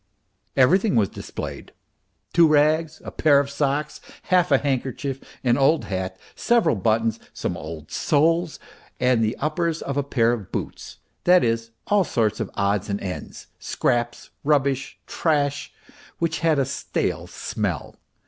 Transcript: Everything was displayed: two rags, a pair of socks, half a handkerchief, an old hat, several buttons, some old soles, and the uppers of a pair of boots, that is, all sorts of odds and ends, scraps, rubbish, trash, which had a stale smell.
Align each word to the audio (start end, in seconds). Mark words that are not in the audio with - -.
Everything 0.57 0.95
was 0.95 1.09
displayed: 1.09 1.73
two 2.33 2.47
rags, 2.47 3.03
a 3.05 3.11
pair 3.11 3.39
of 3.39 3.51
socks, 3.51 4.01
half 4.23 4.51
a 4.51 4.57
handkerchief, 4.57 5.19
an 5.43 5.59
old 5.59 5.85
hat, 5.85 6.17
several 6.33 6.75
buttons, 6.75 7.19
some 7.33 7.55
old 7.55 7.91
soles, 7.91 8.57
and 8.99 9.23
the 9.23 9.35
uppers 9.37 9.79
of 9.83 9.97
a 9.97 10.03
pair 10.03 10.33
of 10.33 10.51
boots, 10.51 10.97
that 11.25 11.43
is, 11.43 11.69
all 11.85 12.03
sorts 12.03 12.39
of 12.39 12.49
odds 12.55 12.89
and 12.89 12.99
ends, 12.99 13.45
scraps, 13.59 14.31
rubbish, 14.43 14.97
trash, 15.05 15.71
which 16.17 16.39
had 16.39 16.57
a 16.57 16.65
stale 16.65 17.27
smell. 17.27 17.95